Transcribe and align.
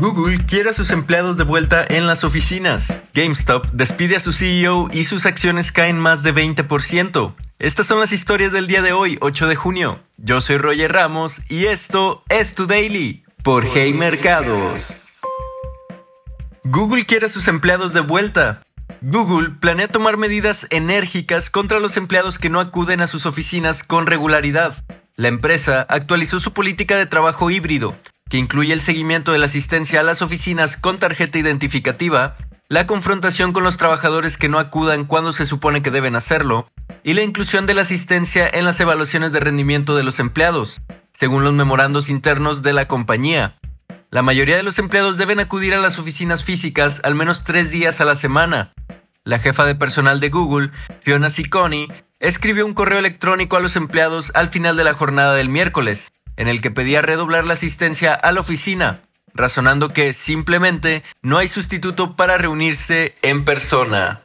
Google 0.00 0.38
quiere 0.38 0.70
a 0.70 0.72
sus 0.72 0.90
empleados 0.90 1.36
de 1.36 1.42
vuelta 1.42 1.84
en 1.88 2.06
las 2.06 2.22
oficinas. 2.22 3.10
GameStop 3.14 3.66
despide 3.72 4.14
a 4.16 4.20
su 4.20 4.32
CEO 4.32 4.88
y 4.92 5.04
sus 5.04 5.26
acciones 5.26 5.72
caen 5.72 5.98
más 5.98 6.22
de 6.22 6.32
20%. 6.32 7.34
Estas 7.58 7.86
son 7.86 7.98
las 7.98 8.12
historias 8.12 8.52
del 8.52 8.68
día 8.68 8.80
de 8.80 8.92
hoy, 8.92 9.18
8 9.20 9.48
de 9.48 9.56
junio. 9.56 9.98
Yo 10.16 10.40
soy 10.40 10.58
Roger 10.58 10.92
Ramos 10.92 11.40
y 11.48 11.66
esto 11.66 12.22
es 12.28 12.54
Tu 12.54 12.66
Daily 12.66 13.24
por 13.42 13.66
Hey 13.66 13.92
Mercados. 13.92 14.86
Google 16.62 17.04
quiere 17.04 17.26
a 17.26 17.30
sus 17.30 17.48
empleados 17.48 17.92
de 17.92 18.00
vuelta. 18.00 18.62
Google 19.00 19.50
planea 19.50 19.88
tomar 19.88 20.16
medidas 20.16 20.68
enérgicas 20.70 21.50
contra 21.50 21.80
los 21.80 21.96
empleados 21.96 22.38
que 22.38 22.50
no 22.50 22.60
acuden 22.60 23.00
a 23.00 23.08
sus 23.08 23.26
oficinas 23.26 23.82
con 23.82 24.06
regularidad. 24.06 24.76
La 25.16 25.26
empresa 25.26 25.84
actualizó 25.88 26.38
su 26.38 26.52
política 26.52 26.96
de 26.96 27.06
trabajo 27.06 27.50
híbrido, 27.50 27.92
que 28.28 28.38
incluye 28.38 28.72
el 28.72 28.80
seguimiento 28.80 29.32
de 29.32 29.38
la 29.38 29.46
asistencia 29.46 30.00
a 30.00 30.02
las 30.02 30.22
oficinas 30.22 30.76
con 30.76 30.98
tarjeta 30.98 31.38
identificativa, 31.38 32.36
la 32.68 32.86
confrontación 32.86 33.52
con 33.52 33.64
los 33.64 33.78
trabajadores 33.78 34.36
que 34.36 34.48
no 34.48 34.58
acudan 34.58 35.04
cuando 35.04 35.32
se 35.32 35.46
supone 35.46 35.82
que 35.82 35.90
deben 35.90 36.16
hacerlo, 36.16 36.66
y 37.02 37.14
la 37.14 37.22
inclusión 37.22 37.66
de 37.66 37.74
la 37.74 37.82
asistencia 37.82 38.48
en 38.52 38.64
las 38.64 38.78
evaluaciones 38.80 39.32
de 39.32 39.40
rendimiento 39.40 39.96
de 39.96 40.02
los 40.02 40.20
empleados, 40.20 40.78
según 41.18 41.44
los 41.44 41.54
memorandos 41.54 42.08
internos 42.10 42.62
de 42.62 42.74
la 42.74 42.86
compañía. 42.86 43.54
La 44.10 44.22
mayoría 44.22 44.56
de 44.56 44.62
los 44.62 44.78
empleados 44.78 45.16
deben 45.16 45.40
acudir 45.40 45.74
a 45.74 45.80
las 45.80 45.98
oficinas 45.98 46.44
físicas 46.44 47.00
al 47.04 47.14
menos 47.14 47.44
tres 47.44 47.70
días 47.70 48.00
a 48.00 48.04
la 48.04 48.16
semana. 48.16 48.72
La 49.24 49.38
jefa 49.38 49.64
de 49.66 49.74
personal 49.74 50.20
de 50.20 50.30
Google, 50.30 50.70
Fiona 51.02 51.28
Ciccone, 51.28 51.88
escribió 52.20 52.64
un 52.66 52.72
correo 52.72 52.98
electrónico 52.98 53.56
a 53.56 53.60
los 53.60 53.76
empleados 53.76 54.32
al 54.34 54.48
final 54.48 54.76
de 54.76 54.84
la 54.84 54.94
jornada 54.94 55.34
del 55.34 55.48
miércoles, 55.48 56.10
en 56.38 56.48
el 56.48 56.62
que 56.62 56.70
pedía 56.70 57.02
redoblar 57.02 57.44
la 57.44 57.52
asistencia 57.54 58.14
a 58.14 58.32
la 58.32 58.40
oficina, 58.40 59.00
razonando 59.34 59.90
que 59.90 60.14
simplemente 60.14 61.02
no 61.20 61.36
hay 61.36 61.48
sustituto 61.48 62.14
para 62.14 62.38
reunirse 62.38 63.14
en 63.20 63.44
persona. 63.44 64.22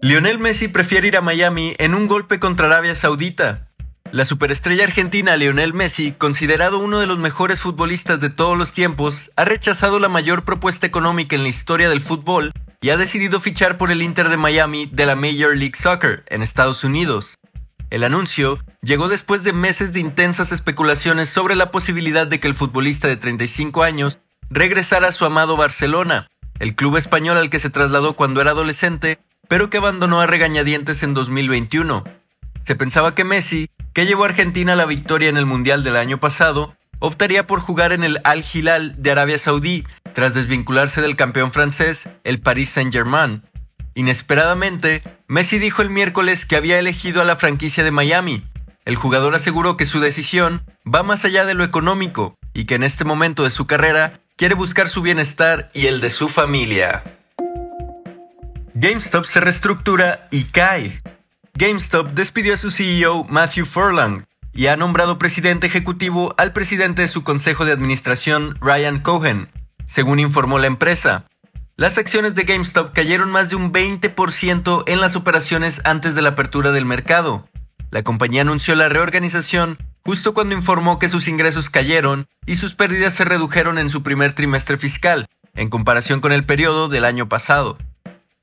Lionel 0.00 0.38
Messi 0.38 0.68
prefiere 0.68 1.08
ir 1.08 1.16
a 1.16 1.20
Miami 1.20 1.74
en 1.78 1.94
un 1.94 2.06
golpe 2.06 2.38
contra 2.38 2.66
Arabia 2.66 2.94
Saudita. 2.94 3.66
La 4.12 4.24
superestrella 4.24 4.84
argentina 4.84 5.36
Lionel 5.36 5.74
Messi, 5.74 6.12
considerado 6.12 6.78
uno 6.78 7.00
de 7.00 7.06
los 7.08 7.18
mejores 7.18 7.60
futbolistas 7.60 8.20
de 8.20 8.30
todos 8.30 8.56
los 8.56 8.72
tiempos, 8.72 9.32
ha 9.36 9.44
rechazado 9.44 9.98
la 9.98 10.08
mayor 10.08 10.44
propuesta 10.44 10.86
económica 10.86 11.34
en 11.34 11.42
la 11.42 11.48
historia 11.48 11.88
del 11.88 12.00
fútbol 12.00 12.52
y 12.80 12.90
ha 12.90 12.96
decidido 12.96 13.40
fichar 13.40 13.76
por 13.76 13.90
el 13.90 14.02
Inter 14.02 14.28
de 14.28 14.36
Miami 14.36 14.86
de 14.86 15.06
la 15.06 15.16
Major 15.16 15.56
League 15.56 15.74
Soccer 15.76 16.22
en 16.28 16.42
Estados 16.42 16.84
Unidos. 16.84 17.38
El 17.94 18.02
anuncio 18.02 18.58
llegó 18.82 19.06
después 19.06 19.44
de 19.44 19.52
meses 19.52 19.92
de 19.92 20.00
intensas 20.00 20.50
especulaciones 20.50 21.28
sobre 21.28 21.54
la 21.54 21.70
posibilidad 21.70 22.26
de 22.26 22.40
que 22.40 22.48
el 22.48 22.56
futbolista 22.56 23.06
de 23.06 23.16
35 23.16 23.84
años 23.84 24.18
regresara 24.50 25.10
a 25.10 25.12
su 25.12 25.24
amado 25.24 25.56
Barcelona, 25.56 26.26
el 26.58 26.74
club 26.74 26.96
español 26.96 27.38
al 27.38 27.50
que 27.50 27.60
se 27.60 27.70
trasladó 27.70 28.14
cuando 28.14 28.40
era 28.40 28.50
adolescente, 28.50 29.20
pero 29.48 29.70
que 29.70 29.76
abandonó 29.76 30.20
a 30.20 30.26
regañadientes 30.26 31.04
en 31.04 31.14
2021. 31.14 32.02
Se 32.66 32.74
pensaba 32.74 33.14
que 33.14 33.22
Messi, 33.22 33.70
que 33.92 34.06
llevó 34.06 34.24
a 34.24 34.30
Argentina 34.30 34.72
a 34.72 34.76
la 34.76 34.86
victoria 34.86 35.28
en 35.28 35.36
el 35.36 35.46
Mundial 35.46 35.84
del 35.84 35.94
año 35.94 36.18
pasado, 36.18 36.74
optaría 36.98 37.46
por 37.46 37.60
jugar 37.60 37.92
en 37.92 38.02
el 38.02 38.20
Al 38.24 38.44
Hilal 38.52 39.00
de 39.00 39.12
Arabia 39.12 39.38
Saudí, 39.38 39.86
tras 40.14 40.34
desvincularse 40.34 41.00
del 41.00 41.14
campeón 41.14 41.52
francés, 41.52 42.08
el 42.24 42.40
Paris 42.40 42.70
Saint-Germain. 42.70 43.42
Inesperadamente, 43.94 45.02
Messi 45.28 45.58
dijo 45.58 45.82
el 45.82 45.90
miércoles 45.90 46.46
que 46.46 46.56
había 46.56 46.78
elegido 46.78 47.22
a 47.22 47.24
la 47.24 47.36
franquicia 47.36 47.84
de 47.84 47.90
Miami. 47.90 48.42
El 48.84 48.96
jugador 48.96 49.34
aseguró 49.34 49.76
que 49.76 49.86
su 49.86 50.00
decisión 50.00 50.62
va 50.92 51.02
más 51.02 51.24
allá 51.24 51.44
de 51.44 51.54
lo 51.54 51.64
económico 51.64 52.36
y 52.52 52.64
que 52.64 52.74
en 52.74 52.82
este 52.82 53.04
momento 53.04 53.44
de 53.44 53.50
su 53.50 53.66
carrera 53.66 54.12
quiere 54.36 54.54
buscar 54.54 54.88
su 54.88 55.00
bienestar 55.00 55.70
y 55.72 55.86
el 55.86 56.00
de 56.00 56.10
su 56.10 56.28
familia. 56.28 57.02
GameStop 58.74 59.24
se 59.24 59.40
reestructura 59.40 60.26
y 60.30 60.44
cae. 60.44 61.00
GameStop 61.54 62.08
despidió 62.08 62.54
a 62.54 62.56
su 62.56 62.72
CEO 62.72 63.24
Matthew 63.30 63.66
Furlong 63.66 64.24
y 64.52 64.66
ha 64.66 64.76
nombrado 64.76 65.18
presidente 65.18 65.66
ejecutivo 65.66 66.34
al 66.36 66.52
presidente 66.52 67.02
de 67.02 67.08
su 67.08 67.22
consejo 67.22 67.64
de 67.64 67.72
administración 67.72 68.56
Ryan 68.60 68.98
Cohen, 68.98 69.48
según 69.86 70.18
informó 70.18 70.58
la 70.58 70.66
empresa. 70.66 71.24
Las 71.76 71.98
acciones 71.98 72.36
de 72.36 72.44
GameStop 72.44 72.92
cayeron 72.92 73.32
más 73.32 73.48
de 73.50 73.56
un 73.56 73.72
20% 73.72 74.84
en 74.86 75.00
las 75.00 75.16
operaciones 75.16 75.80
antes 75.82 76.14
de 76.14 76.22
la 76.22 76.30
apertura 76.30 76.70
del 76.70 76.84
mercado. 76.84 77.42
La 77.90 78.04
compañía 78.04 78.42
anunció 78.42 78.76
la 78.76 78.88
reorganización 78.88 79.76
justo 80.04 80.34
cuando 80.34 80.54
informó 80.54 81.00
que 81.00 81.08
sus 81.08 81.26
ingresos 81.26 81.70
cayeron 81.70 82.28
y 82.46 82.56
sus 82.56 82.74
pérdidas 82.74 83.14
se 83.14 83.24
redujeron 83.24 83.78
en 83.78 83.90
su 83.90 84.04
primer 84.04 84.34
trimestre 84.34 84.78
fiscal, 84.78 85.26
en 85.56 85.68
comparación 85.68 86.20
con 86.20 86.30
el 86.30 86.44
periodo 86.44 86.88
del 86.88 87.04
año 87.04 87.28
pasado. 87.28 87.76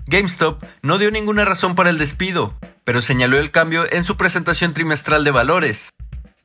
GameStop 0.07 0.61
no 0.81 0.97
dio 0.97 1.09
ninguna 1.09 1.45
razón 1.45 1.73
para 1.73 1.89
el 1.89 1.97
despido, 1.97 2.51
pero 2.83 3.01
señaló 3.01 3.39
el 3.39 3.49
cambio 3.49 3.85
en 3.93 4.03
su 4.03 4.17
presentación 4.17 4.73
trimestral 4.73 5.23
de 5.23 5.31
valores. 5.31 5.93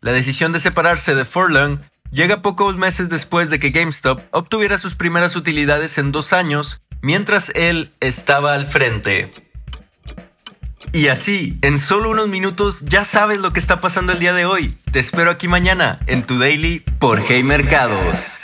La 0.02 0.12
decisión 0.12 0.52
de 0.52 0.60
separarse 0.60 1.16
de 1.16 1.24
Furlong 1.24 1.80
llega 2.10 2.42
pocos 2.42 2.76
meses 2.76 3.08
después 3.08 3.50
de 3.50 3.58
que 3.58 3.70
GameStop 3.70 4.20
obtuviera 4.30 4.78
sus 4.78 4.94
primeras 4.94 5.36
utilidades 5.36 5.98
en 5.98 6.12
dos 6.12 6.32
años, 6.32 6.80
mientras 7.02 7.50
él 7.54 7.90
estaba 8.00 8.54
al 8.54 8.66
frente. 8.66 9.30
Y 10.92 11.08
así, 11.08 11.58
en 11.62 11.78
solo 11.78 12.10
unos 12.10 12.28
minutos 12.28 12.82
ya 12.82 13.04
sabes 13.04 13.38
lo 13.38 13.52
que 13.52 13.60
está 13.60 13.80
pasando 13.80 14.12
el 14.12 14.18
día 14.18 14.32
de 14.32 14.46
hoy. 14.46 14.74
Te 14.92 15.00
espero 15.00 15.30
aquí 15.30 15.48
mañana 15.48 15.98
en 16.06 16.22
tu 16.22 16.38
daily 16.38 16.80
por 16.98 17.22
Hey 17.26 17.42
Mercados. 17.42 18.35